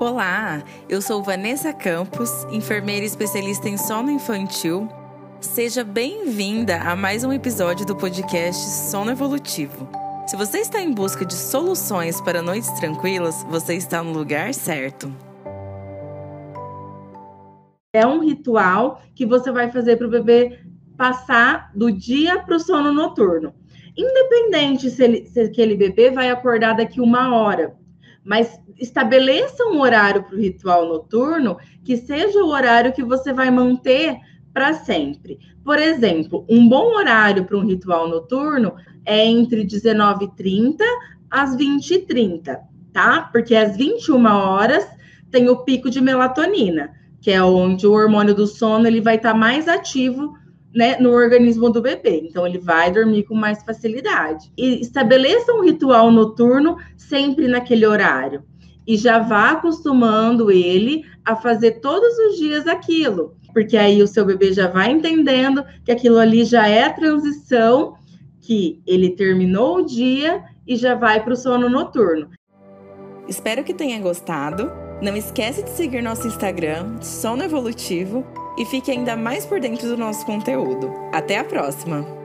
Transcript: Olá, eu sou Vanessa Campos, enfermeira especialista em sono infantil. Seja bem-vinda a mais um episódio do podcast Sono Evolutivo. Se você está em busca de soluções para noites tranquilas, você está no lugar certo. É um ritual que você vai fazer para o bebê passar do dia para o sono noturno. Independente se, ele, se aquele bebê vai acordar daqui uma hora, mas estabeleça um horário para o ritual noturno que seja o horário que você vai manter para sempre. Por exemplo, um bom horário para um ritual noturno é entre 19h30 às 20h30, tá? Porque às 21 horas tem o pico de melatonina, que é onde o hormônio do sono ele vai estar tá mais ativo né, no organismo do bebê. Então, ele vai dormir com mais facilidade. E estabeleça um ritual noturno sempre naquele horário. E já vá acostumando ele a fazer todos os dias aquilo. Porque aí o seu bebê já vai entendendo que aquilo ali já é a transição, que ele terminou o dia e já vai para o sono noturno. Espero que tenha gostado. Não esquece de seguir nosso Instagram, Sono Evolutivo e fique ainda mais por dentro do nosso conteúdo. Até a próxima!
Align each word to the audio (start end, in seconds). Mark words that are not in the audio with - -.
Olá, 0.00 0.64
eu 0.88 1.00
sou 1.00 1.22
Vanessa 1.22 1.72
Campos, 1.72 2.28
enfermeira 2.50 3.06
especialista 3.06 3.68
em 3.68 3.76
sono 3.76 4.10
infantil. 4.10 4.88
Seja 5.40 5.84
bem-vinda 5.84 6.78
a 6.78 6.96
mais 6.96 7.22
um 7.22 7.32
episódio 7.32 7.86
do 7.86 7.94
podcast 7.94 8.60
Sono 8.90 9.12
Evolutivo. 9.12 9.88
Se 10.26 10.36
você 10.36 10.58
está 10.58 10.82
em 10.82 10.92
busca 10.92 11.24
de 11.24 11.34
soluções 11.34 12.20
para 12.20 12.42
noites 12.42 12.72
tranquilas, 12.72 13.44
você 13.48 13.74
está 13.76 14.02
no 14.02 14.12
lugar 14.12 14.52
certo. 14.52 15.14
É 17.92 18.04
um 18.04 18.18
ritual 18.18 19.00
que 19.14 19.24
você 19.24 19.52
vai 19.52 19.70
fazer 19.70 19.96
para 19.96 20.08
o 20.08 20.10
bebê 20.10 20.58
passar 20.96 21.70
do 21.72 21.92
dia 21.92 22.42
para 22.42 22.56
o 22.56 22.60
sono 22.60 22.92
noturno. 22.92 23.54
Independente 23.96 24.90
se, 24.90 25.04
ele, 25.04 25.26
se 25.26 25.40
aquele 25.40 25.76
bebê 25.76 26.10
vai 26.10 26.30
acordar 26.30 26.74
daqui 26.74 27.00
uma 27.00 27.32
hora, 27.36 27.76
mas 28.24 28.58
estabeleça 28.78 29.64
um 29.66 29.80
horário 29.80 30.22
para 30.22 30.34
o 30.34 30.40
ritual 30.40 30.88
noturno 30.88 31.58
que 31.84 31.96
seja 31.96 32.42
o 32.42 32.48
horário 32.48 32.92
que 32.92 33.04
você 33.04 33.32
vai 33.32 33.50
manter 33.50 34.16
para 34.52 34.72
sempre. 34.72 35.38
Por 35.64 35.78
exemplo, 35.78 36.46
um 36.48 36.68
bom 36.68 36.96
horário 36.96 37.44
para 37.44 37.56
um 37.56 37.66
ritual 37.66 38.08
noturno 38.08 38.74
é 39.04 39.26
entre 39.26 39.66
19h30 39.66 40.78
às 41.30 41.56
20h30, 41.56 42.58
tá? 42.92 43.28
Porque 43.32 43.54
às 43.54 43.76
21 43.76 44.24
horas 44.26 44.88
tem 45.30 45.48
o 45.48 45.64
pico 45.64 45.90
de 45.90 46.00
melatonina, 46.00 46.92
que 47.20 47.30
é 47.30 47.42
onde 47.42 47.86
o 47.86 47.92
hormônio 47.92 48.34
do 48.34 48.46
sono 48.46 48.86
ele 48.86 49.00
vai 49.00 49.16
estar 49.16 49.32
tá 49.32 49.38
mais 49.38 49.66
ativo 49.66 50.34
né, 50.74 50.96
no 50.98 51.10
organismo 51.10 51.70
do 51.70 51.80
bebê. 51.80 52.22
Então, 52.24 52.46
ele 52.46 52.58
vai 52.58 52.90
dormir 52.90 53.22
com 53.24 53.34
mais 53.34 53.62
facilidade. 53.62 54.50
E 54.58 54.80
estabeleça 54.80 55.52
um 55.52 55.62
ritual 55.62 56.10
noturno 56.10 56.76
sempre 56.96 57.46
naquele 57.46 57.86
horário. 57.86 58.42
E 58.86 58.96
já 58.96 59.18
vá 59.18 59.52
acostumando 59.52 60.50
ele 60.50 61.04
a 61.24 61.36
fazer 61.36 61.80
todos 61.80 62.18
os 62.18 62.36
dias 62.36 62.66
aquilo. 62.66 63.36
Porque 63.52 63.76
aí 63.76 64.02
o 64.02 64.06
seu 64.06 64.26
bebê 64.26 64.52
já 64.52 64.66
vai 64.66 64.90
entendendo 64.90 65.64
que 65.84 65.92
aquilo 65.92 66.18
ali 66.18 66.44
já 66.44 66.66
é 66.66 66.82
a 66.82 66.92
transição, 66.92 67.94
que 68.40 68.82
ele 68.84 69.10
terminou 69.10 69.78
o 69.78 69.86
dia 69.86 70.42
e 70.66 70.76
já 70.76 70.94
vai 70.94 71.22
para 71.22 71.32
o 71.32 71.36
sono 71.36 71.68
noturno. 71.68 72.28
Espero 73.28 73.62
que 73.62 73.72
tenha 73.72 74.00
gostado. 74.00 74.70
Não 75.00 75.16
esquece 75.16 75.62
de 75.62 75.70
seguir 75.70 76.02
nosso 76.02 76.26
Instagram, 76.26 77.00
Sono 77.00 77.42
Evolutivo 77.42 78.24
e 78.56 78.64
fique 78.64 78.90
ainda 78.90 79.16
mais 79.16 79.44
por 79.46 79.60
dentro 79.60 79.88
do 79.88 79.96
nosso 79.96 80.24
conteúdo. 80.24 80.92
Até 81.12 81.38
a 81.38 81.44
próxima! 81.44 82.23